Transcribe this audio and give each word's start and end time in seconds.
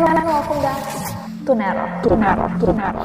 And 0.00 0.24
welcome 0.24 0.62
back 0.64 0.80
to 1.44 1.52
Nero. 1.54 1.84
To 2.08 2.16
Nero. 2.16 2.46
To 2.56 2.72
Nero. 2.72 3.04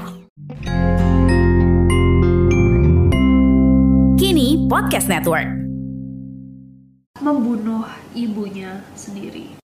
Kini 4.15 4.63
Podcast 4.71 5.11
Network. 5.11 5.65
membunuh 7.19 7.83
ibunya 8.15 8.79
sendiri. 8.95 9.59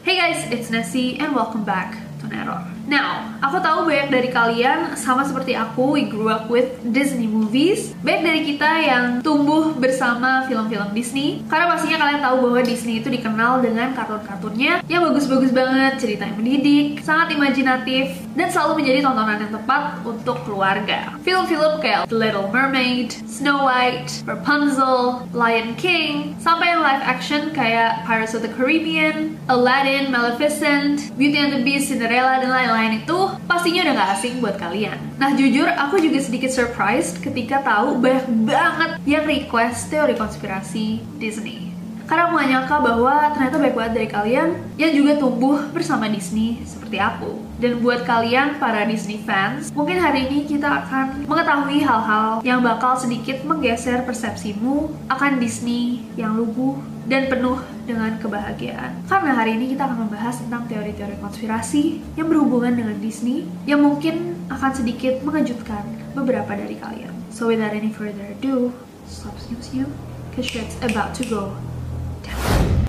Hey 0.00 0.16
guys, 0.16 0.40
it's 0.48 0.72
Nessie 0.72 1.20
and 1.20 1.36
welcome 1.36 1.68
back 1.68 2.00
to 2.22 2.32
Neror. 2.32 2.75
Now, 2.96 3.28
aku 3.44 3.60
tahu 3.60 3.84
banyak 3.84 4.08
dari 4.08 4.32
kalian 4.32 4.96
sama 4.96 5.20
seperti 5.20 5.52
aku, 5.52 6.00
we 6.00 6.08
grew 6.08 6.32
up 6.32 6.48
with 6.48 6.80
Disney 6.80 7.28
movies. 7.28 7.92
Banyak 8.00 8.22
dari 8.24 8.40
kita 8.48 8.70
yang 8.80 9.04
tumbuh 9.20 9.76
bersama 9.76 10.48
film-film 10.48 10.96
Disney. 10.96 11.44
Karena 11.44 11.76
pastinya 11.76 12.00
kalian 12.00 12.24
tahu 12.24 12.48
bahwa 12.48 12.64
Disney 12.64 13.04
itu 13.04 13.12
dikenal 13.12 13.60
dengan 13.60 13.92
kartun-kartunnya 13.92 14.80
yang 14.88 15.04
bagus-bagus 15.04 15.52
banget, 15.52 16.00
cerita 16.00 16.24
yang 16.24 16.40
mendidik, 16.40 17.04
sangat 17.04 17.36
imajinatif, 17.36 18.16
dan 18.32 18.48
selalu 18.48 18.80
menjadi 18.80 19.04
tontonan 19.04 19.44
yang 19.44 19.52
tepat 19.52 20.00
untuk 20.00 20.40
keluarga. 20.48 21.12
Film-film 21.20 21.84
kayak 21.84 22.08
The 22.08 22.16
Little 22.16 22.48
Mermaid, 22.48 23.12
Snow 23.28 23.68
White, 23.68 24.24
Rapunzel, 24.24 25.28
Lion 25.36 25.76
King, 25.76 26.32
sampai 26.40 26.72
yang 26.72 26.80
live 26.80 27.04
action 27.04 27.52
kayak 27.52 28.08
Pirates 28.08 28.32
of 28.32 28.40
the 28.40 28.52
Caribbean, 28.56 29.36
Aladdin, 29.52 30.08
Maleficent, 30.08 31.12
Beauty 31.20 31.36
and 31.36 31.52
the 31.52 31.60
Beast, 31.60 31.92
Cinderella, 31.92 32.40
dan 32.40 32.48
lain-lain 32.48 32.85
itu 32.94 33.18
pastinya 33.50 33.88
udah 33.88 33.94
gak 33.98 34.10
asing 34.20 34.38
buat 34.38 34.56
kalian. 34.60 34.98
Nah 35.18 35.34
jujur 35.34 35.66
aku 35.66 35.98
juga 35.98 36.22
sedikit 36.22 36.52
surprised 36.52 37.18
ketika 37.24 37.64
tahu 37.64 37.98
banyak 37.98 38.26
banget 38.46 38.90
yang 39.08 39.24
request 39.26 39.90
teori 39.90 40.14
konspirasi 40.14 41.02
Disney. 41.18 41.74
Karena 42.06 42.30
aku 42.30 42.38
gak 42.38 42.50
nyangka 42.54 42.76
bahwa 42.78 43.14
ternyata 43.34 43.56
banyak 43.58 43.74
banget 43.74 43.92
dari 43.98 44.08
kalian 44.08 44.48
yang 44.78 44.92
juga 44.94 45.12
tumbuh 45.18 45.58
bersama 45.74 46.06
Disney 46.06 46.62
seperti 46.62 47.02
aku. 47.02 47.42
Dan 47.58 47.82
buat 47.82 48.06
kalian 48.06 48.62
para 48.62 48.86
Disney 48.86 49.18
fans, 49.26 49.74
mungkin 49.74 49.98
hari 49.98 50.30
ini 50.30 50.46
kita 50.46 50.86
akan 50.86 51.26
mengetahui 51.26 51.82
hal-hal 51.82 52.44
yang 52.46 52.62
bakal 52.62 52.94
sedikit 52.94 53.42
menggeser 53.42 54.06
persepsimu 54.06 54.92
akan 55.10 55.42
Disney 55.42 56.06
yang 56.14 56.38
lugu 56.38 56.78
dan 57.10 57.26
penuh 57.26 57.58
dengan 57.86 58.18
kebahagiaan. 58.18 59.06
Karena 59.06 59.32
hari 59.38 59.54
ini 59.56 59.72
kita 59.72 59.86
akan 59.86 60.10
membahas 60.10 60.42
tentang 60.42 60.66
teori-teori 60.66 61.22
konspirasi 61.22 62.02
yang 62.18 62.26
berhubungan 62.26 62.74
dengan 62.74 62.98
Disney 62.98 63.46
yang 63.64 63.80
mungkin 63.80 64.34
akan 64.50 64.70
sedikit 64.74 65.22
mengejutkan 65.22 65.86
beberapa 66.12 66.52
dari 66.58 66.76
kalian. 66.76 67.14
So 67.30 67.48
without 67.48 67.72
any 67.72 67.94
further 67.94 68.26
ado, 68.26 68.74
stop 69.06 69.38
senyum-senyum, 69.38 69.94
cause 70.34 70.50
shit's 70.50 70.74
about 70.82 71.14
to 71.16 71.24
go 71.30 71.54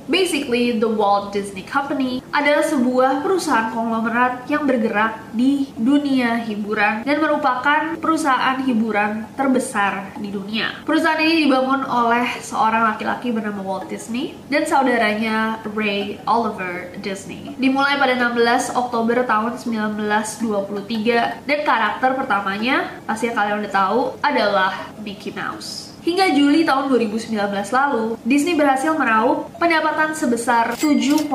Basically, 0.07 0.79
the 0.79 0.87
Walt 0.87 1.35
Disney 1.35 1.67
Company 1.67 2.23
adalah 2.31 2.63
sebuah 2.63 3.19
perusahaan 3.21 3.75
konglomerat 3.75 4.47
yang 4.47 4.63
bergerak 4.63 5.19
di 5.35 5.67
dunia 5.75 6.47
hiburan 6.47 7.03
dan 7.03 7.17
merupakan 7.19 7.99
perusahaan 7.99 8.55
hiburan 8.63 9.27
terbesar 9.35 10.15
di 10.15 10.31
dunia. 10.31 10.79
Perusahaan 10.87 11.19
ini 11.19 11.43
dibangun 11.43 11.83
oleh 11.83 12.39
seorang 12.39 12.95
laki-laki 12.95 13.35
bernama 13.35 13.59
Walt 13.59 13.91
Disney 13.91 14.39
dan 14.47 14.63
saudaranya 14.63 15.59
Ray 15.75 16.23
Oliver 16.23 16.95
Disney. 17.03 17.51
Dimulai 17.59 17.99
pada 17.99 18.15
16 18.15 18.79
Oktober 18.79 19.27
tahun 19.27 19.59
1923 19.59 21.43
dan 21.43 21.59
karakter 21.67 22.15
pertamanya, 22.15 22.95
pasti 23.03 23.27
kalian 23.27 23.59
udah 23.67 23.73
tahu, 23.75 23.99
adalah 24.23 24.71
Mickey 25.03 25.35
Mouse. 25.35 25.86
Hingga 26.07 26.39
Juli 26.39 26.63
tahun 26.63 26.87
2019 26.87 27.35
lalu, 27.51 28.15
Disney 28.23 28.55
berhasil 28.55 28.95
meraup 28.95 29.51
pendapatan 29.59 30.15
sebesar 30.15 30.79
7,67 30.79 31.27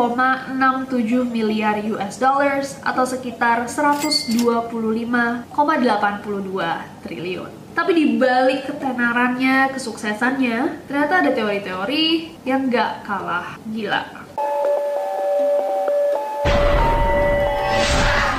miliar 1.28 1.76
US 1.92 2.16
dollars 2.16 2.80
atau 2.80 3.04
sekitar 3.04 3.68
125,82 3.68 4.32
triliun. 7.04 7.52
Tapi 7.76 7.92
di 7.92 8.16
balik 8.16 8.72
ketenarannya, 8.72 9.76
kesuksesannya, 9.76 10.88
ternyata 10.88 11.20
ada 11.20 11.36
teori-teori 11.36 12.32
yang 12.48 12.72
gak 12.72 13.04
kalah 13.04 13.60
gila. 13.68 14.08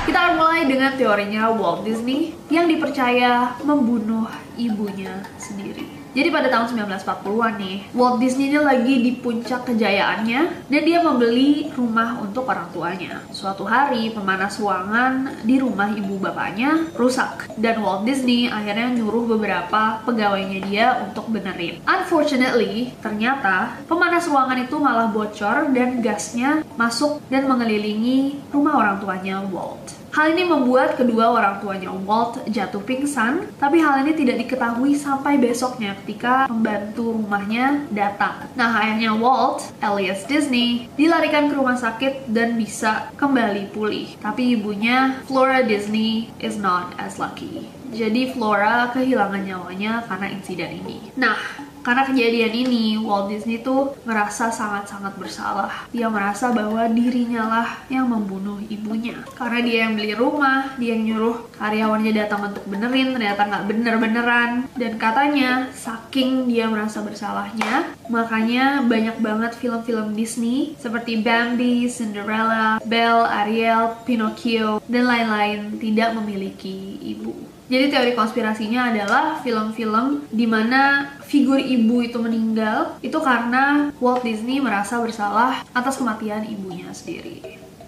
Kita 0.02 0.18
akan 0.18 0.34
mulai 0.34 0.66
dengan 0.66 0.98
teorinya 0.98 1.54
Walt 1.54 1.86
Disney 1.86 2.34
yang 2.50 2.66
dipercaya 2.66 3.54
membunuh 3.62 4.26
ibunya 4.58 5.22
sendiri. 5.38 6.03
Jadi 6.14 6.30
pada 6.30 6.46
tahun 6.46 6.78
1940-an 6.78 7.54
nih, 7.58 7.78
Walt 7.90 8.22
Disney 8.22 8.46
ini 8.54 8.62
lagi 8.62 9.02
di 9.02 9.18
puncak 9.18 9.66
kejayaannya 9.66 10.70
dan 10.70 10.82
dia 10.86 11.02
membeli 11.02 11.74
rumah 11.74 12.22
untuk 12.22 12.46
orang 12.46 12.70
tuanya. 12.70 13.18
Suatu 13.34 13.66
hari, 13.66 14.14
pemanas 14.14 14.62
ruangan 14.62 15.42
di 15.42 15.58
rumah 15.58 15.90
ibu 15.90 16.14
bapaknya 16.22 16.86
rusak 16.94 17.50
dan 17.58 17.82
Walt 17.82 18.06
Disney 18.06 18.46
akhirnya 18.46 18.94
nyuruh 18.94 19.34
beberapa 19.34 20.06
pegawainya 20.06 20.62
dia 20.70 20.86
untuk 21.02 21.26
benerin. 21.34 21.82
Unfortunately, 21.82 22.94
ternyata 23.02 23.82
pemanas 23.90 24.30
ruangan 24.30 24.62
itu 24.62 24.78
malah 24.78 25.10
bocor 25.10 25.74
dan 25.74 25.98
gasnya 25.98 26.62
masuk 26.78 27.18
dan 27.26 27.50
mengelilingi 27.50 28.38
rumah 28.54 28.78
orang 28.78 29.02
tuanya 29.02 29.42
Walt. 29.50 30.03
Hal 30.14 30.30
ini 30.30 30.46
membuat 30.46 30.94
kedua 30.94 31.34
orang 31.34 31.58
tuanya 31.58 31.90
Walt 31.90 32.46
jatuh 32.46 32.78
pingsan, 32.86 33.50
tapi 33.58 33.82
hal 33.82 34.06
ini 34.06 34.14
tidak 34.14 34.46
diketahui 34.46 34.94
sampai 34.94 35.42
besoknya 35.42 35.98
ketika 35.98 36.46
pembantu 36.46 37.18
rumahnya 37.18 37.82
datang. 37.90 38.46
Nah, 38.54 38.78
ayahnya 38.78 39.10
Walt, 39.18 39.74
Elias 39.82 40.22
Disney, 40.30 40.86
dilarikan 40.94 41.50
ke 41.50 41.58
rumah 41.58 41.74
sakit 41.74 42.30
dan 42.30 42.54
bisa 42.54 43.10
kembali 43.18 43.74
pulih. 43.74 44.14
Tapi 44.22 44.54
ibunya, 44.54 45.18
Flora 45.26 45.66
Disney, 45.66 46.30
is 46.38 46.54
not 46.54 46.94
as 46.94 47.18
lucky. 47.18 47.66
Jadi 47.90 48.30
Flora 48.30 48.94
kehilangan 48.94 49.42
nyawanya 49.42 50.06
karena 50.06 50.30
insiden 50.30 50.78
ini. 50.78 51.10
Nah, 51.18 51.38
karena 51.84 52.08
kejadian 52.08 52.54
ini, 52.64 52.96
Walt 52.96 53.28
Disney 53.28 53.60
tuh 53.60 53.92
merasa 54.08 54.48
sangat-sangat 54.48 55.20
bersalah. 55.20 55.84
Dia 55.92 56.08
merasa 56.08 56.48
bahwa 56.50 56.88
dirinya 56.88 57.44
lah 57.44 57.68
yang 57.92 58.08
membunuh 58.08 58.56
ibunya. 58.72 59.20
Karena 59.36 59.60
dia 59.60 59.78
yang 59.84 59.92
beli 59.94 60.16
rumah, 60.16 60.72
dia 60.80 60.96
yang 60.96 61.04
nyuruh 61.04 61.52
karyawannya 61.60 62.12
datang 62.16 62.48
untuk 62.48 62.64
benerin, 62.64 63.12
ternyata 63.12 63.44
nggak 63.44 63.66
bener-beneran. 63.68 64.50
Dan 64.74 64.96
katanya, 64.96 65.68
saking 65.76 66.48
dia 66.48 66.66
merasa 66.72 67.04
bersalahnya, 67.04 67.92
makanya 68.08 68.80
banyak 68.80 69.20
banget 69.20 69.52
film-film 69.60 70.16
Disney 70.16 70.72
seperti 70.80 71.20
Bambi, 71.20 71.86
Cinderella, 71.92 72.80
Belle, 72.80 73.28
Ariel, 73.28 74.00
Pinocchio, 74.08 74.80
dan 74.88 75.04
lain-lain 75.04 75.76
tidak 75.76 76.16
memiliki 76.16 76.96
ibu. 77.04 77.53
Jadi 77.64 77.88
teori 77.88 78.12
konspirasinya 78.12 78.92
adalah 78.92 79.40
film-film 79.40 80.28
di 80.28 80.44
mana 80.44 81.16
figur 81.24 81.56
ibu 81.56 82.04
itu 82.04 82.20
meninggal 82.20 83.00
itu 83.00 83.16
karena 83.24 83.88
Walt 84.04 84.20
Disney 84.20 84.60
merasa 84.60 85.00
bersalah 85.00 85.64
atas 85.72 85.96
kematian 85.96 86.44
ibunya 86.44 86.92
sendiri. 86.92 87.40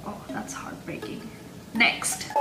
Oh, 0.08 0.16
that's 0.32 0.56
heartbreaking. 0.56 1.20
Next. 1.76 2.32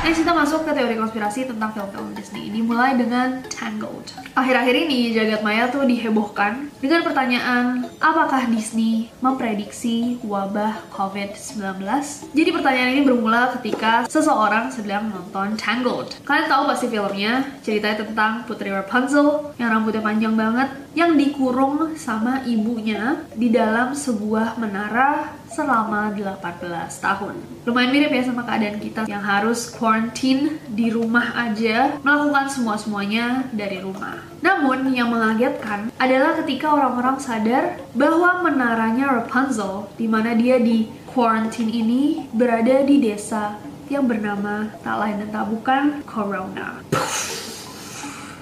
Next 0.00 0.24
kita 0.24 0.32
masuk 0.32 0.64
ke 0.64 0.72
teori 0.72 0.96
konspirasi 0.96 1.44
tentang 1.44 1.76
film-film 1.76 2.16
Disney. 2.16 2.48
ini 2.48 2.64
mulai 2.64 2.96
dengan 2.96 3.44
Tangled. 3.52 4.16
Akhir-akhir 4.32 4.88
ini 4.88 5.12
jagat 5.12 5.44
maya 5.44 5.68
tuh 5.68 5.84
dihebohkan 5.84 6.72
dengan 6.80 7.04
pertanyaan 7.04 7.84
apakah 8.00 8.48
Disney 8.48 9.12
memprediksi 9.20 10.16
wabah 10.24 10.88
COVID-19? 10.88 11.84
Jadi 12.32 12.48
pertanyaan 12.48 12.90
ini 12.96 13.02
bermula 13.04 13.52
ketika 13.60 14.08
seseorang 14.08 14.72
sedang 14.72 15.12
menonton 15.12 15.60
Tangled. 15.60 16.16
Kalian 16.24 16.48
tahu 16.48 16.62
pasti 16.72 16.88
filmnya, 16.88 17.44
ceritanya 17.60 18.00
tentang 18.00 18.48
Putri 18.48 18.72
Rapunzel 18.72 19.52
yang 19.60 19.68
rambutnya 19.68 20.00
panjang 20.00 20.32
banget, 20.32 20.72
yang 20.94 21.14
dikurung 21.14 21.94
sama 21.94 22.42
ibunya 22.46 23.22
di 23.34 23.50
dalam 23.50 23.94
sebuah 23.94 24.58
menara 24.58 25.38
selama 25.50 26.14
18 26.14 26.62
tahun. 27.02 27.34
Lumayan 27.66 27.90
mirip 27.90 28.10
ya 28.14 28.22
sama 28.26 28.46
keadaan 28.46 28.78
kita 28.78 29.00
yang 29.10 29.22
harus 29.22 29.70
quarantine 29.70 30.62
di 30.70 30.90
rumah 30.90 31.34
aja, 31.34 31.98
melakukan 32.02 32.46
semua-semuanya 32.50 33.50
dari 33.50 33.82
rumah. 33.82 34.22
Namun 34.40 34.94
yang 34.94 35.12
mengagetkan 35.12 35.90
adalah 35.98 36.38
ketika 36.42 36.72
orang-orang 36.72 37.18
sadar 37.20 37.76
bahwa 37.92 38.46
menaranya 38.46 39.20
Rapunzel, 39.20 39.90
di 39.98 40.06
mana 40.06 40.32
dia 40.38 40.56
di 40.56 40.88
quarantine 41.10 41.70
ini 41.70 42.30
berada 42.30 42.86
di 42.86 43.02
desa 43.02 43.58
yang 43.90 44.06
bernama 44.06 44.70
tak 44.86 44.96
lain 45.02 45.26
dan 45.26 45.28
tak 45.34 45.46
bukan 45.50 45.82
Corona. 46.06 46.78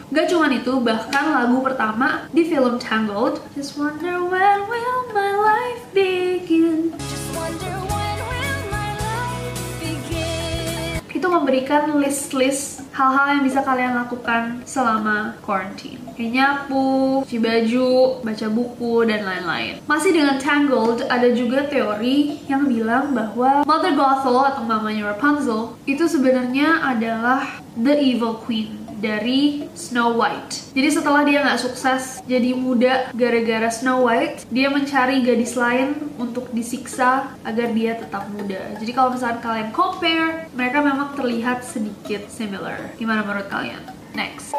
Gak 0.08 0.32
cuma 0.32 0.48
itu, 0.48 0.72
bahkan 0.80 1.36
lagu 1.36 1.60
pertama 1.60 2.24
di 2.32 2.48
film 2.48 2.80
Tangled, 2.80 3.44
Just 3.52 3.76
wonder 3.76 4.24
when 4.24 4.64
will 4.64 5.04
my 5.12 5.36
life 5.36 5.84
begin. 5.92 6.96
Itu 11.12 11.28
memberikan 11.28 12.00
list-list 12.00 12.88
hal-hal 12.96 13.36
yang 13.36 13.44
bisa 13.44 13.60
kalian 13.60 14.00
lakukan 14.00 14.64
selama 14.64 15.36
quarantine. 15.44 16.00
Kayak 16.16 16.32
nyapu, 16.32 17.20
cuci 17.28 17.36
baju, 17.44 18.24
baca 18.24 18.46
buku, 18.48 18.94
dan 19.04 19.28
lain-lain. 19.28 19.84
Masih 19.84 20.16
dengan 20.16 20.40
Tangled, 20.40 21.04
ada 21.04 21.28
juga 21.36 21.68
teori 21.68 22.48
yang 22.48 22.64
bilang 22.64 23.12
bahwa 23.12 23.60
Mother 23.68 23.92
Gothel 23.92 24.56
atau 24.56 24.64
mamanya 24.64 25.12
Rapunzel 25.12 25.76
itu 25.84 26.08
sebenarnya 26.08 26.80
adalah 26.80 27.60
the 27.76 27.92
evil 27.92 28.40
queen 28.40 28.87
dari 28.98 29.70
Snow 29.72 30.18
White. 30.18 30.74
Jadi 30.74 30.88
setelah 30.90 31.22
dia 31.22 31.42
nggak 31.42 31.62
sukses 31.62 32.18
jadi 32.26 32.52
muda 32.54 33.10
gara-gara 33.14 33.70
Snow 33.70 34.04
White, 34.06 34.50
dia 34.50 34.68
mencari 34.68 35.22
gadis 35.22 35.54
lain 35.54 36.12
untuk 36.18 36.50
disiksa 36.50 37.32
agar 37.46 37.70
dia 37.72 37.94
tetap 37.94 38.26
muda. 38.34 38.78
Jadi 38.78 38.90
kalau 38.90 39.14
misalnya 39.14 39.38
kalian 39.38 39.70
compare, 39.70 40.50
mereka 40.52 40.82
memang 40.82 41.14
terlihat 41.14 41.62
sedikit 41.62 42.26
similar. 42.26 42.90
Gimana 42.98 43.22
menurut 43.22 43.46
kalian? 43.46 43.82
Next. 44.18 44.50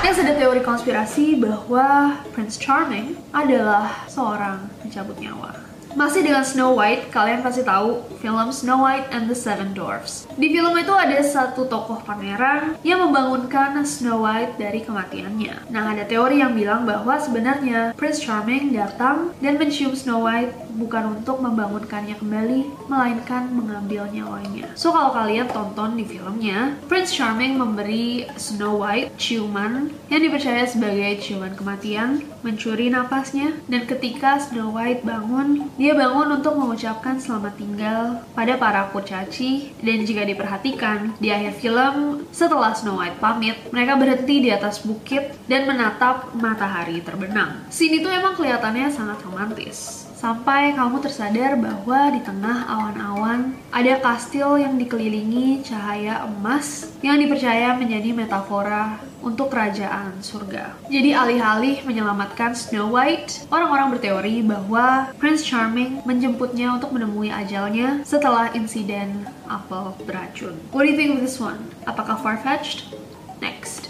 Next 0.00 0.18
ada 0.18 0.34
teori 0.34 0.64
konspirasi 0.64 1.38
bahwa 1.38 2.18
Prince 2.34 2.58
Charming 2.58 3.14
adalah 3.30 4.08
seorang 4.10 4.66
pencabut 4.82 5.14
nyawa. 5.20 5.59
Masih 5.90 6.22
dengan 6.22 6.46
Snow 6.46 6.78
White, 6.78 7.10
kalian 7.10 7.42
pasti 7.42 7.66
tahu 7.66 8.06
film 8.22 8.48
Snow 8.54 8.86
White 8.86 9.10
and 9.10 9.26
the 9.26 9.34
Seven 9.34 9.74
Dwarfs. 9.74 10.30
Di 10.38 10.46
film 10.54 10.70
itu 10.78 10.94
ada 10.94 11.18
satu 11.18 11.66
tokoh 11.66 11.98
pangeran 12.06 12.78
yang 12.86 13.02
membangunkan 13.02 13.74
Snow 13.82 14.22
White 14.22 14.54
dari 14.54 14.86
kematiannya. 14.86 15.66
Nah, 15.74 15.90
ada 15.90 16.06
teori 16.06 16.38
yang 16.38 16.54
bilang 16.54 16.86
bahwa 16.86 17.18
sebenarnya 17.18 17.90
Prince 17.98 18.22
Charming 18.22 18.70
datang 18.70 19.34
dan 19.42 19.58
mencium 19.58 19.98
Snow 19.98 20.22
White 20.22 20.54
bukan 20.78 21.18
untuk 21.18 21.42
membangunkannya 21.42 22.14
kembali, 22.22 22.86
melainkan 22.86 23.50
mengambil 23.50 24.06
nyawanya. 24.14 24.70
So, 24.78 24.94
kalau 24.94 25.10
kalian 25.10 25.50
tonton 25.50 25.98
di 25.98 26.06
filmnya, 26.06 26.78
Prince 26.86 27.10
Charming 27.18 27.58
memberi 27.58 28.30
Snow 28.38 28.78
White 28.78 29.18
ciuman 29.18 29.90
yang 30.06 30.22
dipercaya 30.22 30.62
sebagai 30.70 31.18
ciuman 31.18 31.58
kematian, 31.58 32.22
mencuri 32.46 32.88
napasnya, 32.94 33.58
dan 33.66 33.84
ketika 33.90 34.38
Snow 34.38 34.70
White 34.70 35.02
bangun, 35.02 35.66
dia 35.80 35.96
bangun 35.96 36.36
untuk 36.36 36.60
mengucapkan 36.60 37.16
selamat 37.16 37.56
tinggal 37.56 38.20
pada 38.36 38.60
para 38.60 38.92
kurcaci 38.92 39.72
dan 39.80 40.04
jika 40.04 40.28
diperhatikan 40.28 41.16
di 41.16 41.32
akhir 41.32 41.56
film 41.56 42.28
setelah 42.28 42.76
Snow 42.76 43.00
White 43.00 43.16
pamit, 43.16 43.56
mereka 43.72 43.96
berhenti 43.96 44.44
di 44.44 44.52
atas 44.52 44.84
bukit 44.84 45.32
dan 45.48 45.64
menatap 45.64 46.36
matahari 46.36 47.00
terbenam. 47.00 47.64
Scene 47.72 47.96
itu 47.96 48.12
emang 48.12 48.36
kelihatannya 48.36 48.92
sangat 48.92 49.24
romantis 49.24 50.04
sampai 50.20 50.76
kamu 50.76 51.00
tersadar 51.00 51.56
bahwa 51.56 52.12
di 52.12 52.20
tengah 52.20 52.68
awan-awan 52.68 53.56
ada 53.72 53.96
kastil 54.04 54.60
yang 54.60 54.76
dikelilingi 54.76 55.64
cahaya 55.64 56.28
emas 56.28 56.92
yang 57.00 57.16
dipercaya 57.16 57.72
menjadi 57.72 58.12
metafora 58.12 59.00
untuk 59.20 59.52
kerajaan 59.52 60.20
surga. 60.20 60.76
Jadi 60.88 61.12
alih-alih 61.12 61.84
menyelamatkan 61.84 62.56
Snow 62.56 62.92
White, 62.92 63.46
orang-orang 63.52 63.96
berteori 63.96 64.42
bahwa 64.44 65.12
Prince 65.20 65.44
Charming 65.44 66.02
menjemputnya 66.08 66.76
untuk 66.76 66.92
menemui 66.92 67.28
ajalnya 67.28 68.02
setelah 68.04 68.52
insiden 68.56 69.28
apel 69.48 69.92
beracun. 70.04 70.56
What 70.72 70.84
do 70.84 70.92
you 70.92 70.98
think 70.98 71.16
of 71.16 71.20
this 71.20 71.36
one? 71.38 71.60
Apakah 71.84 72.20
far-fetched? 72.20 72.92
Next. 73.40 73.88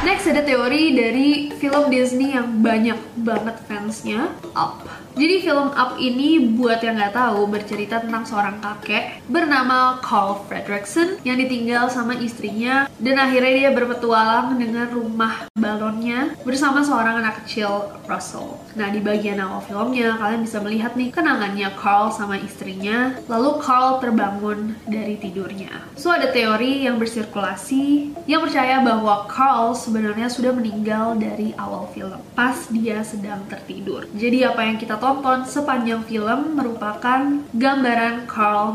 Next 0.00 0.24
ada 0.24 0.44
teori 0.44 0.96
dari 0.96 1.52
film 1.60 1.92
Disney 1.92 2.32
yang 2.32 2.64
banyak 2.64 2.96
banget 3.20 3.56
fansnya, 3.68 4.32
Up. 4.56 4.84
Jadi 5.16 5.44
film 5.44 5.72
Up 5.76 6.00
ini 6.00 6.56
buat 6.56 6.80
yang 6.80 6.96
nggak 6.96 7.12
tahu 7.16 7.48
bercerita 7.48 8.00
tentang 8.00 8.24
seorang 8.24 8.60
kakek 8.64 9.19
bernama 9.30 10.02
Carl 10.02 10.42
Fredrickson 10.50 11.22
yang 11.22 11.38
ditinggal 11.38 11.86
sama 11.86 12.18
istrinya 12.18 12.90
dan 12.98 13.14
akhirnya 13.14 13.54
dia 13.54 13.70
berpetualang 13.70 14.58
dengan 14.58 14.90
rumah 14.90 15.46
balonnya 15.54 16.34
bersama 16.42 16.82
seorang 16.82 17.22
anak 17.22 17.46
kecil 17.46 17.94
Russell. 18.10 18.58
Nah 18.74 18.90
di 18.90 18.98
bagian 18.98 19.38
awal 19.38 19.62
filmnya 19.62 20.18
kalian 20.18 20.42
bisa 20.42 20.58
melihat 20.58 20.98
nih 20.98 21.14
kenangannya 21.14 21.70
Carl 21.78 22.10
sama 22.10 22.42
istrinya 22.42 23.14
lalu 23.30 23.62
Carl 23.62 24.02
terbangun 24.02 24.74
dari 24.90 25.14
tidurnya. 25.14 25.70
So 25.94 26.10
ada 26.10 26.34
teori 26.34 26.90
yang 26.90 26.98
bersirkulasi 26.98 28.18
yang 28.26 28.42
percaya 28.42 28.82
bahwa 28.82 29.30
Carl 29.30 29.78
sebenarnya 29.78 30.26
sudah 30.26 30.50
meninggal 30.50 31.14
dari 31.14 31.54
awal 31.54 31.86
film 31.94 32.18
pas 32.34 32.66
dia 32.66 33.06
sedang 33.06 33.46
tertidur. 33.46 34.10
Jadi 34.10 34.42
apa 34.42 34.66
yang 34.66 34.74
kita 34.74 34.98
tonton 34.98 35.46
sepanjang 35.46 36.02
film 36.02 36.58
merupakan 36.58 37.46
gambaran 37.54 38.26
Carl 38.26 38.74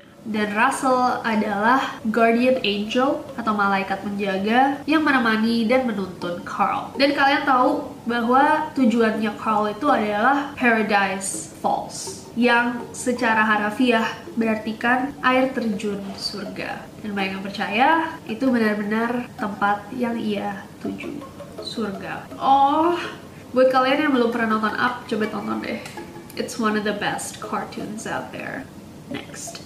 Dan 0.31 0.55
Russell 0.55 1.19
adalah 1.27 1.99
guardian 2.07 2.63
angel 2.63 3.19
atau 3.35 3.51
malaikat 3.51 3.99
menjaga 4.07 4.79
yang 4.87 5.03
menemani 5.03 5.67
dan 5.67 5.83
menuntun 5.83 6.39
Carl. 6.47 6.95
Dan 6.95 7.11
kalian 7.11 7.43
tahu 7.43 7.91
bahwa 8.07 8.71
tujuannya 8.71 9.35
Carl 9.35 9.75
itu 9.75 9.91
adalah 9.91 10.55
Paradise 10.55 11.51
Falls 11.59 12.23
yang 12.39 12.87
secara 12.95 13.43
harafiah 13.43 14.07
berartikan 14.39 15.11
air 15.19 15.51
terjun 15.51 15.99
surga. 16.15 16.79
Dan 17.03 17.11
banyak 17.11 17.35
yang 17.35 17.43
percaya 17.43 17.89
itu 18.23 18.47
benar-benar 18.47 19.27
tempat 19.35 19.83
yang 19.91 20.15
ia 20.15 20.63
tuju, 20.79 21.19
surga. 21.59 22.31
Oh, 22.39 22.95
buat 23.51 23.67
kalian 23.67 24.07
yang 24.07 24.13
belum 24.15 24.31
pernah 24.31 24.55
nonton 24.55 24.75
Up, 24.79 25.03
coba 25.11 25.27
tonton 25.27 25.59
deh. 25.59 25.83
It's 26.39 26.55
one 26.55 26.79
of 26.79 26.87
the 26.87 26.95
best 26.95 27.43
cartoons 27.43 28.07
out 28.07 28.31
there. 28.31 28.63
Next. 29.11 29.59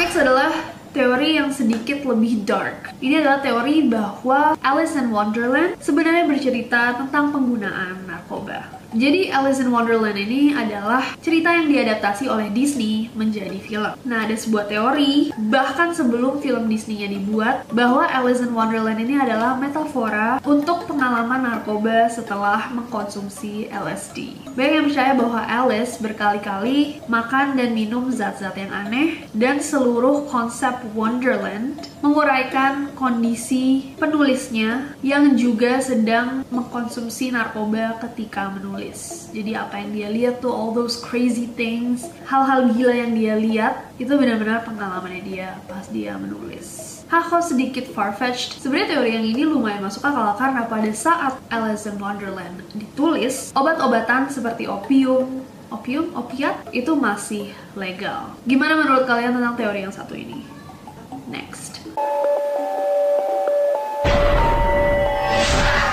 Next 0.00 0.16
adalah 0.16 0.48
teori 0.96 1.36
yang 1.36 1.52
sedikit 1.52 2.08
lebih 2.08 2.48
dark. 2.48 2.96
Ini 3.04 3.20
adalah 3.20 3.44
teori 3.44 3.84
bahwa 3.84 4.56
Alice 4.64 4.96
in 4.96 5.12
Wonderland 5.12 5.76
sebenarnya 5.76 6.24
bercerita 6.24 6.96
tentang 6.96 7.36
penggunaan 7.36 8.08
narkoba. 8.08 8.79
Jadi 8.90 9.30
Alice 9.30 9.62
in 9.62 9.70
Wonderland 9.70 10.18
ini 10.18 10.50
adalah 10.50 11.14
cerita 11.22 11.54
yang 11.54 11.70
diadaptasi 11.70 12.26
oleh 12.26 12.50
Disney 12.50 13.06
menjadi 13.14 13.54
film. 13.62 13.94
Nah, 14.02 14.26
ada 14.26 14.34
sebuah 14.34 14.66
teori 14.66 15.30
bahkan 15.46 15.94
sebelum 15.94 16.42
film 16.42 16.66
Disney-nya 16.66 17.06
dibuat 17.06 17.70
bahwa 17.70 18.02
Alice 18.02 18.42
in 18.42 18.50
Wonderland 18.50 18.98
ini 18.98 19.14
adalah 19.14 19.54
metafora 19.54 20.42
untuk 20.42 20.90
pengalaman 20.90 21.46
narkoba 21.46 22.10
setelah 22.10 22.66
mengkonsumsi 22.74 23.70
LSD. 23.70 24.50
Banyak 24.58 24.74
yang 24.74 24.86
percaya 24.90 25.12
bahwa 25.14 25.40
Alice 25.46 25.94
berkali-kali 26.02 26.98
makan 27.06 27.54
dan 27.54 27.70
minum 27.70 28.10
zat-zat 28.10 28.58
yang 28.58 28.74
aneh 28.74 29.22
dan 29.30 29.62
seluruh 29.62 30.26
konsep 30.26 30.74
Wonderland 30.98 31.78
menguraikan 32.02 32.90
kondisi 32.98 33.94
penulisnya 34.02 34.98
yang 35.06 35.38
juga 35.38 35.78
sedang 35.78 36.42
mengkonsumsi 36.50 37.30
narkoba 37.30 38.02
ketika 38.02 38.50
menulis. 38.50 38.79
Jadi 39.30 39.52
apa 39.52 39.76
yang 39.76 39.90
dia 39.92 40.08
lihat 40.08 40.34
tuh 40.40 40.48
all 40.48 40.72
those 40.72 40.96
crazy 40.96 41.44
things, 41.44 42.08
hal-hal 42.24 42.72
gila 42.72 42.96
yang 42.96 43.12
dia 43.12 43.34
lihat 43.36 43.74
itu 44.00 44.10
benar-benar 44.16 44.64
pengalamannya 44.64 45.22
dia 45.22 45.60
pas 45.68 45.84
dia 45.92 46.16
menulis. 46.16 47.00
Hah 47.10 47.26
kok 47.26 47.42
sedikit 47.42 47.90
farfetched? 47.90 48.62
Sebenarnya 48.62 48.96
teori 48.96 49.10
yang 49.18 49.26
ini 49.26 49.42
lumayan 49.42 49.82
masuk 49.82 50.06
akal 50.06 50.30
karena 50.38 50.62
pada 50.64 50.90
saat 50.94 51.34
Alice 51.50 51.84
in 51.84 51.98
Wonderland 51.98 52.62
ditulis, 52.72 53.50
obat-obatan 53.52 54.30
seperti 54.30 54.70
opium, 54.70 55.42
opium, 55.74 56.14
opiat 56.14 56.70
itu 56.70 56.94
masih 56.94 57.50
legal. 57.74 58.34
Gimana 58.46 58.78
menurut 58.78 59.10
kalian 59.10 59.34
tentang 59.34 59.58
teori 59.58 59.82
yang 59.82 59.94
satu 59.94 60.14
ini? 60.14 60.46
Next. 61.26 61.82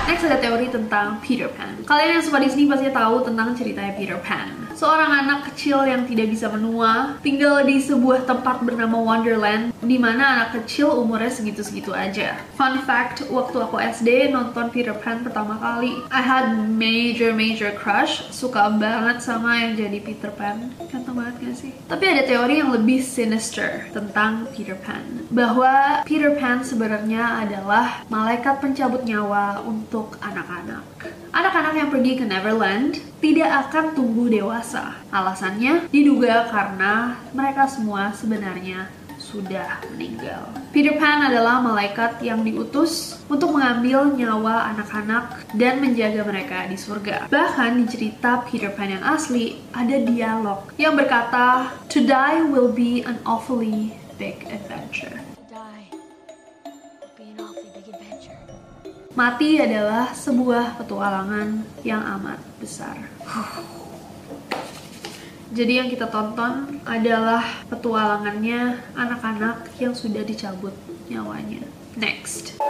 Next 0.08 0.24
ada 0.24 0.40
teori 0.40 0.72
tentang 0.72 1.20
Peter 1.20 1.52
Pan. 1.52 1.84
Kalian 1.84 2.16
yang 2.16 2.24
suka 2.24 2.40
Disney 2.40 2.64
pasti 2.64 2.88
tahu 2.88 3.28
tentang 3.28 3.52
ceritanya 3.60 3.92
Peter 3.92 4.16
Pan. 4.24 4.67
Seorang 4.78 5.26
anak 5.26 5.50
kecil 5.50 5.90
yang 5.90 6.06
tidak 6.06 6.30
bisa 6.30 6.54
menua, 6.54 7.18
tinggal 7.26 7.66
di 7.66 7.82
sebuah 7.82 8.30
tempat 8.30 8.62
bernama 8.62 9.02
Wonderland, 9.02 9.74
di 9.82 9.98
mana 9.98 10.38
anak 10.38 10.62
kecil 10.62 10.94
umurnya 11.02 11.34
segitu-segitu 11.34 11.98
aja. 11.98 12.38
Fun 12.54 12.78
fact, 12.86 13.26
waktu 13.34 13.58
aku 13.58 13.82
SD 13.82 14.30
nonton 14.30 14.70
Peter 14.70 14.94
Pan 14.94 15.26
pertama 15.26 15.58
kali, 15.58 15.98
I 16.14 16.22
had 16.22 16.54
major 16.78 17.34
major 17.34 17.74
crush, 17.74 18.30
suka 18.30 18.70
banget 18.78 19.26
sama 19.26 19.58
yang 19.66 19.74
jadi 19.74 19.98
Peter 19.98 20.30
Pan. 20.30 20.70
Ganteng 20.94 21.18
banget 21.18 21.42
gak 21.42 21.58
sih? 21.58 21.74
Tapi 21.90 22.06
ada 22.14 22.22
teori 22.30 22.62
yang 22.62 22.70
lebih 22.70 23.02
sinister 23.02 23.90
tentang 23.98 24.46
Peter 24.54 24.78
Pan, 24.78 25.26
bahwa 25.34 26.06
Peter 26.06 26.38
Pan 26.38 26.62
sebenarnya 26.62 27.50
adalah 27.50 28.06
malaikat 28.14 28.62
pencabut 28.62 29.02
nyawa 29.10 29.58
untuk 29.66 30.22
anak-anak. 30.22 30.86
Anak-anak 31.34 31.74
yang 31.78 31.90
pergi 31.94 32.18
ke 32.18 32.26
Neverland 32.26 32.98
tidak 33.22 33.70
akan 33.70 33.94
tumbuh 33.94 34.26
dewasa. 34.32 34.98
Alasannya 35.14 35.90
diduga 35.94 36.50
karena 36.50 37.20
mereka 37.34 37.70
semua 37.70 38.10
sebenarnya 38.14 38.90
sudah 39.28 39.84
meninggal. 39.92 40.48
Peter 40.72 40.96
Pan 40.96 41.28
adalah 41.28 41.60
malaikat 41.60 42.24
yang 42.24 42.48
diutus 42.48 43.20
untuk 43.28 43.52
mengambil 43.52 44.08
nyawa 44.16 44.72
anak-anak 44.72 45.52
dan 45.58 45.84
menjaga 45.84 46.24
mereka 46.24 46.64
di 46.70 46.80
surga. 46.80 47.28
Bahkan 47.28 47.84
di 47.84 47.86
cerita 47.92 48.48
Peter 48.48 48.72
Pan 48.72 48.88
yang 48.88 49.04
asli 49.04 49.60
ada 49.76 50.00
dialog 50.00 50.72
yang 50.80 50.96
berkata, 50.96 51.76
"To 51.92 52.00
die 52.00 52.48
will 52.48 52.72
be 52.72 53.04
an 53.04 53.20
awfully 53.28 54.00
big 54.16 54.48
adventure." 54.48 55.27
Mati 59.18 59.58
adalah 59.58 60.14
sebuah 60.14 60.78
petualangan 60.78 61.66
yang 61.82 62.06
amat 62.22 62.38
besar. 62.62 62.94
Jadi 65.58 65.82
yang 65.82 65.90
kita 65.90 66.06
tonton 66.06 66.78
adalah 66.86 67.42
petualangannya 67.66 68.78
anak-anak 68.94 69.74
yang 69.82 69.98
sudah 69.98 70.22
dicabut 70.22 70.78
nyawanya. 71.10 71.66
Next. 71.98 72.62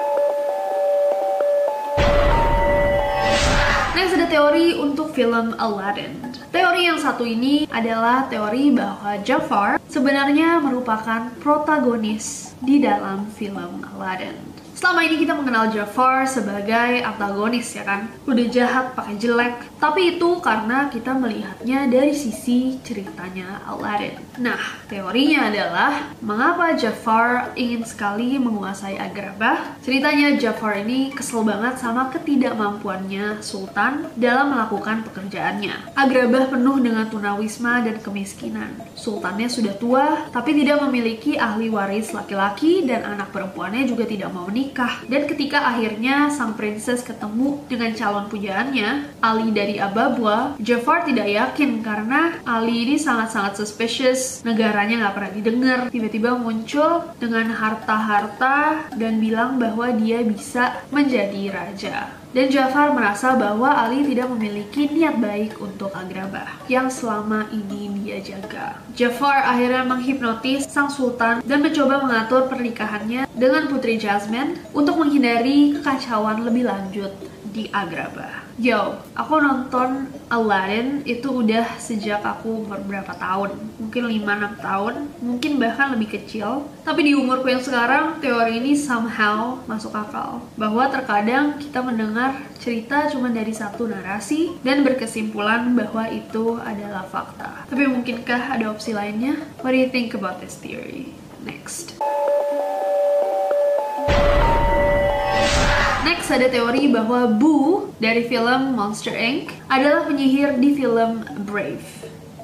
Next 3.92 4.16
ada 4.16 4.32
teori 4.32 4.72
untuk 4.80 5.12
film 5.12 5.52
Aladdin. 5.60 6.16
Teori 6.56 6.88
yang 6.88 6.96
satu 6.96 7.28
ini 7.28 7.68
adalah 7.68 8.24
teori 8.32 8.72
bahwa 8.72 9.20
Jafar 9.20 9.84
sebenarnya 9.92 10.64
merupakan 10.64 11.28
protagonis 11.44 12.56
di 12.64 12.80
dalam 12.80 13.28
film 13.36 13.84
Aladdin. 13.84 14.58
Selama 14.78 15.02
ini 15.02 15.18
kita 15.18 15.34
mengenal 15.34 15.74
Jafar 15.74 16.30
sebagai 16.30 17.02
antagonis 17.02 17.66
ya 17.74 17.82
kan, 17.82 18.14
udah 18.30 18.46
jahat 18.46 18.94
pakai 18.94 19.18
jelek. 19.18 19.58
Tapi 19.82 20.22
itu 20.22 20.38
karena 20.38 20.86
kita 20.94 21.18
melihatnya 21.18 21.90
dari 21.90 22.14
sisi 22.14 22.78
ceritanya 22.86 23.66
Aladdin. 23.66 24.22
Nah, 24.38 24.62
teorinya 24.86 25.50
adalah 25.50 26.14
mengapa 26.22 26.78
Jafar 26.78 27.58
ingin 27.58 27.90
sekali 27.90 28.38
menguasai 28.38 29.02
Agrabah? 29.02 29.82
Ceritanya 29.82 30.38
Jafar 30.38 30.78
ini 30.86 31.10
kesel 31.10 31.42
banget 31.42 31.82
sama 31.82 32.14
ketidakmampuannya 32.14 33.42
Sultan 33.42 34.14
dalam 34.14 34.54
melakukan 34.54 35.02
pekerjaannya. 35.10 35.98
Agrabah 35.98 36.54
penuh 36.54 36.78
dengan 36.86 37.10
tunawisma 37.10 37.82
dan 37.82 37.98
kemiskinan. 37.98 38.78
Sultannya 38.94 39.50
sudah 39.50 39.74
tua, 39.82 40.30
tapi 40.30 40.54
tidak 40.54 40.86
memiliki 40.86 41.34
ahli 41.34 41.74
waris 41.74 42.14
laki-laki 42.14 42.86
dan 42.86 43.02
anak 43.18 43.34
perempuannya 43.34 43.90
juga 43.90 44.06
tidak 44.06 44.30
mau 44.30 44.46
menikah 44.46 44.67
menikah. 44.68 45.00
Dan 45.08 45.24
ketika 45.32 45.64
akhirnya 45.64 46.28
sang 46.28 46.60
princess 46.60 47.00
ketemu 47.00 47.64
dengan 47.72 47.96
calon 47.96 48.28
pujaannya, 48.28 49.16
Ali 49.24 49.56
dari 49.56 49.80
Ababwa, 49.80 50.60
Jafar 50.60 51.08
tidak 51.08 51.32
yakin 51.32 51.80
karena 51.80 52.44
Ali 52.44 52.84
ini 52.84 53.00
sangat-sangat 53.00 53.56
suspicious, 53.56 54.44
negaranya 54.44 55.08
nggak 55.08 55.16
pernah 55.16 55.32
didengar, 55.32 55.80
tiba-tiba 55.88 56.36
muncul 56.36 57.08
dengan 57.16 57.48
harta-harta 57.56 58.92
dan 59.00 59.24
bilang 59.24 59.56
bahwa 59.56 59.88
dia 59.96 60.20
bisa 60.28 60.84
menjadi 60.92 61.56
raja. 61.56 62.12
Dan 62.36 62.52
Jafar 62.52 62.92
merasa 62.92 63.40
bahwa 63.40 63.72
Ali 63.72 64.04
tidak 64.04 64.28
memiliki 64.32 64.92
niat 64.92 65.20
baik 65.20 65.60
untuk 65.64 65.96
Agrabah 65.96 66.60
yang 66.68 66.92
selama 66.92 67.48
ini 67.52 67.88
dia 68.04 68.20
jaga. 68.20 68.80
Jafar 68.96 69.48
akhirnya 69.48 69.88
menghipnotis 69.88 70.68
sang 70.68 70.92
sultan 70.92 71.40
dan 71.44 71.60
mencoba 71.64 72.04
mengatur 72.04 72.52
pernikahannya 72.52 73.28
dengan 73.32 73.68
putri 73.72 73.96
Jasmine 73.96 74.60
untuk 74.76 75.00
menghindari 75.00 75.76
kekacauan 75.80 76.44
lebih 76.44 76.68
lanjut 76.68 77.12
di 77.52 77.72
Agrabah. 77.72 78.47
Yo, 78.58 78.98
aku 79.14 79.38
nonton 79.38 80.10
Aladdin 80.34 81.06
itu 81.06 81.30
udah 81.30 81.78
sejak 81.78 82.26
aku 82.26 82.66
umur 82.66 82.82
berapa 82.90 83.14
tahun? 83.14 83.54
Mungkin 83.78 84.10
5-6 84.26 84.66
tahun, 84.66 84.94
mungkin 85.22 85.52
bahkan 85.62 85.94
lebih 85.94 86.18
kecil. 86.18 86.66
Tapi 86.82 87.06
di 87.06 87.14
umurku 87.14 87.46
yang 87.54 87.62
sekarang, 87.62 88.18
teori 88.18 88.58
ini 88.58 88.74
somehow 88.74 89.62
masuk 89.70 89.94
akal. 89.94 90.42
Bahwa 90.58 90.90
terkadang 90.90 91.62
kita 91.62 91.86
mendengar 91.86 92.34
cerita 92.58 93.06
cuma 93.14 93.30
dari 93.30 93.54
satu 93.54 93.86
narasi 93.86 94.58
Dan 94.66 94.82
berkesimpulan 94.82 95.78
bahwa 95.78 96.10
itu 96.10 96.58
adalah 96.58 97.06
fakta. 97.06 97.70
Tapi 97.70 97.86
mungkinkah 97.86 98.58
ada 98.58 98.74
opsi 98.74 98.90
lainnya? 98.90 99.38
What 99.62 99.78
do 99.78 99.78
you 99.78 99.94
think 99.94 100.18
about 100.18 100.42
this 100.42 100.58
theory? 100.58 101.14
Next 101.46 101.94
Next 106.08 106.32
ada 106.32 106.48
teori 106.48 106.88
bahwa 106.88 107.28
Boo 107.36 107.92
dari 108.00 108.24
film 108.32 108.80
Monster 108.80 109.12
Inc. 109.12 109.52
adalah 109.68 110.08
penyihir 110.08 110.56
di 110.56 110.72
film 110.72 111.28
Brave. 111.44 111.84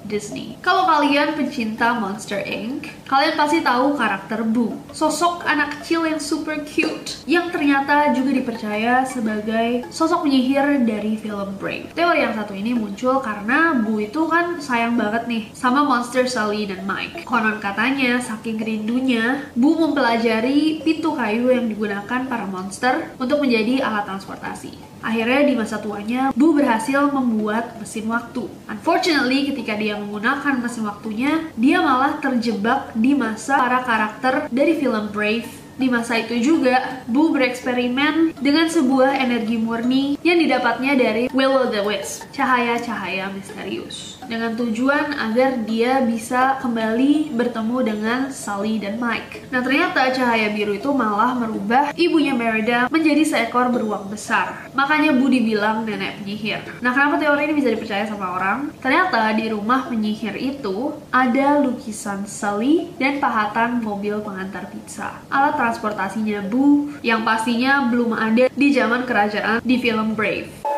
Disney. 0.06 0.56
Kalau 0.62 0.86
kalian 0.86 1.36
pencinta 1.36 1.96
Monster 1.98 2.44
Inc., 2.44 2.92
kalian 3.08 3.36
pasti 3.36 3.60
tahu 3.64 3.96
karakter 3.96 4.44
Boo, 4.44 4.76
sosok 4.92 5.44
anak 5.48 5.80
kecil 5.80 6.08
yang 6.08 6.20
super 6.20 6.62
cute, 6.64 7.24
yang 7.28 7.50
ternyata 7.50 8.12
juga 8.12 8.32
dipercaya 8.36 9.04
sebagai 9.08 9.88
sosok 9.90 10.28
penyihir 10.28 10.84
dari 10.84 11.16
film 11.20 11.56
Brave. 11.58 11.92
Teori 11.96 12.20
yang 12.24 12.36
satu 12.36 12.54
ini 12.54 12.76
muncul 12.76 13.24
karena 13.24 13.76
Boo 13.80 14.00
itu 14.00 14.28
kan 14.28 14.60
sayang 14.60 14.96
banget 14.96 15.26
nih 15.28 15.44
sama 15.56 15.84
monster 15.84 16.28
Sally 16.28 16.68
dan 16.70 16.84
Mike. 16.84 17.26
Konon 17.28 17.60
katanya, 17.64 18.20
saking 18.20 18.60
rindunya, 18.62 19.50
Boo 19.58 19.80
mempelajari 19.80 20.84
pintu 20.86 21.16
kayu 21.16 21.50
yang 21.52 21.68
digunakan 21.68 22.22
para 22.28 22.46
monster 22.46 23.12
untuk 23.18 23.42
menjadi 23.42 23.84
alat 23.84 24.06
transportasi. 24.08 24.93
Akhirnya 25.04 25.44
di 25.44 25.54
masa 25.60 25.84
tuanya, 25.84 26.32
Bu 26.32 26.56
berhasil 26.56 27.12
membuat 27.12 27.76
mesin 27.84 28.08
waktu. 28.08 28.48
Unfortunately, 28.72 29.52
ketika 29.52 29.76
dia 29.76 30.00
menggunakan 30.00 30.64
mesin 30.64 30.88
waktunya, 30.88 31.52
dia 31.60 31.84
malah 31.84 32.24
terjebak 32.24 32.96
di 32.96 33.12
masa 33.12 33.60
para 33.60 33.84
karakter 33.84 34.48
dari 34.48 34.80
film 34.80 35.12
Brave 35.12 35.64
Di 35.74 35.90
masa 35.90 36.22
itu 36.22 36.38
juga, 36.38 37.02
Bu 37.10 37.34
bereksperimen 37.34 38.38
dengan 38.38 38.70
sebuah 38.70 39.18
energi 39.18 39.58
murni 39.58 40.22
yang 40.22 40.38
didapatnya 40.38 40.94
dari 40.94 41.24
Will 41.34 41.50
o' 41.50 41.74
the 41.74 41.82
Wisp, 41.82 42.30
cahaya-cahaya 42.30 43.34
misterius. 43.34 44.22
Dengan 44.28 44.56
tujuan 44.56 45.14
agar 45.14 45.62
dia 45.68 46.00
bisa 46.02 46.58
kembali 46.64 47.36
bertemu 47.36 47.78
dengan 47.84 48.20
Sally 48.32 48.80
dan 48.80 48.98
Mike. 48.98 49.52
Nah 49.52 49.60
ternyata 49.60 50.10
cahaya 50.16 50.50
biru 50.56 50.80
itu 50.80 50.90
malah 50.96 51.36
merubah 51.36 51.92
ibunya 51.94 52.32
Merida 52.32 52.88
menjadi 52.88 53.24
seekor 53.24 53.70
beruang 53.70 54.08
besar. 54.08 54.72
Makanya 54.74 55.14
Bu 55.14 55.28
dibilang 55.28 55.84
nenek 55.84 56.24
penyihir. 56.24 56.64
Nah 56.80 56.92
kenapa 56.96 57.20
teori 57.20 57.52
ini 57.52 57.56
bisa 57.60 57.70
dipercaya 57.70 58.08
sama 58.08 58.34
orang? 58.34 58.72
Ternyata 58.80 59.36
di 59.36 59.46
rumah 59.52 59.86
penyihir 59.92 60.36
itu 60.40 60.96
ada 61.12 61.62
lukisan 61.62 62.26
Sally 62.26 62.90
dan 62.98 63.20
pahatan 63.20 63.84
mobil 63.84 64.24
pengantar 64.24 64.72
pizza. 64.72 65.20
Alat 65.30 65.60
transportasinya 65.60 66.42
Bu 66.48 66.96
yang 67.06 67.22
pastinya 67.22 67.86
belum 67.92 68.16
ada 68.16 68.50
di 68.50 68.68
zaman 68.72 69.06
kerajaan 69.06 69.60
di 69.62 69.76
film 69.78 70.16
Brave. 70.18 70.73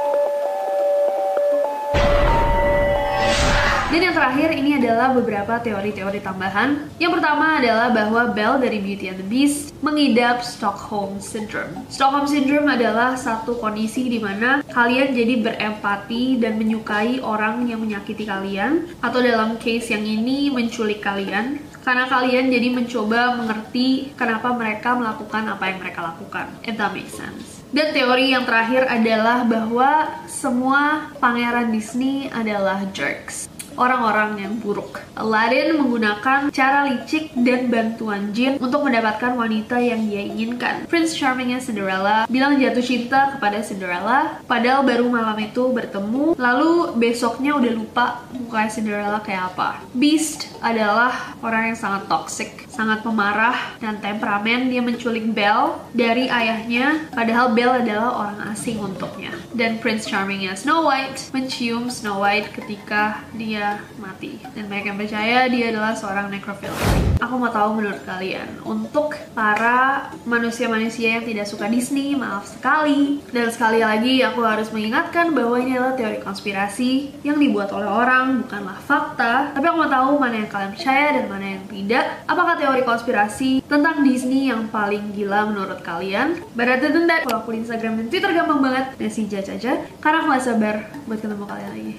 Dan 3.85 4.01
yang 4.01 4.17
terakhir 4.17 4.49
ini 4.49 4.81
adalah 4.81 5.13
beberapa 5.13 5.61
teori-teori 5.61 6.17
tambahan. 6.25 6.89
Yang 6.97 7.21
pertama 7.21 7.61
adalah 7.61 7.93
bahwa 7.93 8.33
Belle 8.33 8.57
dari 8.65 8.81
Beauty 8.81 9.13
and 9.13 9.21
the 9.21 9.27
Beast 9.29 9.77
mengidap 9.85 10.41
Stockholm 10.41 11.21
Syndrome. 11.21 11.85
Stockholm 11.93 12.25
Syndrome 12.25 12.65
adalah 12.65 13.13
satu 13.13 13.61
kondisi 13.61 14.09
di 14.09 14.17
mana 14.17 14.65
kalian 14.73 15.13
jadi 15.13 15.37
berempati 15.37 16.41
dan 16.41 16.57
menyukai 16.57 17.21
orang 17.21 17.69
yang 17.69 17.77
menyakiti 17.77 18.25
kalian 18.25 18.89
atau 19.05 19.21
dalam 19.21 19.61
case 19.61 19.93
yang 19.93 20.01
ini 20.01 20.49
menculik 20.49 21.05
kalian 21.05 21.61
karena 21.85 22.09
kalian 22.09 22.49
jadi 22.49 22.73
mencoba 22.73 23.37
mengerti 23.37 24.17
kenapa 24.17 24.49
mereka 24.57 24.97
melakukan 24.97 25.45
apa 25.45 25.69
yang 25.69 25.77
mereka 25.77 26.01
lakukan. 26.01 26.49
If 26.65 26.81
that 26.81 26.89
makes 26.89 27.13
sense. 27.13 27.61
Dan 27.69 27.93
teori 27.93 28.33
yang 28.33 28.49
terakhir 28.49 28.89
adalah 28.89 29.45
bahwa 29.45 30.09
semua 30.25 31.13
pangeran 31.21 31.69
Disney 31.69 32.33
adalah 32.33 32.81
jerks 32.89 33.45
orang-orang 33.75 34.39
yang 34.39 34.53
buruk. 34.59 35.03
Aladdin 35.15 35.75
menggunakan 35.77 36.51
cara 36.51 36.87
licik 36.87 37.35
dan 37.35 37.67
bantuan 37.67 38.31
jin 38.31 38.57
untuk 38.59 38.87
mendapatkan 38.87 39.35
wanita 39.35 39.79
yang 39.79 40.07
dia 40.07 40.23
inginkan. 40.23 40.87
Prince 40.87 41.15
Charmingnya 41.15 41.59
Cinderella 41.59 42.27
bilang 42.31 42.57
jatuh 42.59 42.83
cinta 42.83 43.35
kepada 43.35 43.59
Cinderella, 43.61 44.39
padahal 44.47 44.87
baru 44.87 45.07
malam 45.11 45.37
itu 45.39 45.71
bertemu, 45.71 46.35
lalu 46.39 46.95
besoknya 46.95 47.55
udah 47.55 47.71
lupa 47.75 48.05
mukanya 48.31 48.71
Cinderella 48.71 49.19
kayak 49.19 49.55
apa. 49.55 49.83
Beast 49.91 50.54
adalah 50.65 51.37
orang 51.45 51.69
yang 51.69 51.77
sangat 51.77 52.09
toxic, 52.09 52.65
sangat 52.73 53.05
pemarah 53.05 53.77
dan 53.77 54.01
temperamen. 54.01 54.73
Dia 54.73 54.81
menculik 54.81 55.29
Belle 55.29 55.77
dari 55.93 56.25
ayahnya, 56.25 57.05
padahal 57.13 57.53
Belle 57.53 57.85
adalah 57.85 58.25
orang 58.25 58.49
asing 58.49 58.81
untuknya. 58.81 59.29
Dan 59.53 59.77
Prince 59.77 60.09
Charmingnya 60.09 60.57
Snow 60.57 60.89
White 60.89 61.29
mencium 61.37 61.93
Snow 61.93 62.25
White 62.25 62.49
ketika 62.57 63.21
dia 63.37 63.85
mati 64.01 64.41
dan 64.57 64.65
banyak 64.65 64.89
yang 64.89 64.97
percaya 64.97 65.45
dia 65.45 65.69
adalah 65.69 65.93
seorang 65.93 66.33
necrophile. 66.33 66.73
Aku 67.21 67.39
mau 67.39 67.47
tahu 67.47 67.79
menurut 67.79 68.03
kalian 68.03 68.59
untuk 68.67 69.15
para 69.31 70.11
manusia-manusia 70.27 71.21
yang 71.21 71.23
tidak 71.23 71.47
suka 71.47 71.71
Disney, 71.71 72.11
maaf 72.17 72.49
sekali. 72.49 73.23
Dan 73.31 73.47
sekali 73.53 73.79
lagi 73.79 74.19
aku 74.19 74.43
harus 74.43 74.67
mengingatkan 74.73 75.31
bahwa 75.31 75.55
ini 75.61 75.79
adalah 75.79 75.95
teori 75.95 76.19
konspirasi 76.19 77.23
yang 77.23 77.39
dibuat 77.39 77.71
oleh 77.71 77.87
orang, 77.87 78.43
bukanlah 78.43 78.77
fakta. 78.83 79.55
Tapi 79.55 79.63
aku 79.63 79.77
mau 79.79 79.91
tahu 79.91 80.11
mana 80.19 80.43
yang 80.43 80.51
kalian 80.55 80.71
percaya 80.71 81.07
dan 81.19 81.25
mana 81.27 81.45
yang 81.59 81.65
tidak. 81.67 82.05
Apakah 82.23 82.55
teori 82.55 82.81
konspirasi 82.87 83.59
tentang 83.67 84.07
Disney 84.07 84.47
yang 84.47 84.71
paling 84.71 85.11
gila 85.11 85.51
menurut 85.51 85.83
kalian? 85.83 86.39
Berarti 86.55 86.95
that, 87.11 87.27
kalau 87.27 87.43
aku 87.43 87.51
di 87.51 87.67
Instagram 87.67 87.99
dan 87.99 88.07
Twitter 88.07 88.31
gampang 88.31 88.63
banget, 88.63 88.95
Nesi 88.95 89.27
aja. 89.27 89.83
Karena 89.99 90.23
aku 90.23 90.31
gak 90.31 90.45
sabar 90.47 90.75
buat 91.03 91.19
ketemu 91.19 91.43
kalian 91.43 91.71
lagi. 91.75 91.93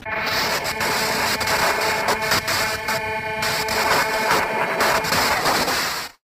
Thank 0.00 2.14
you. 2.14 2.19